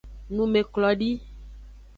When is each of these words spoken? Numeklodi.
Numeklodi. 0.35 1.11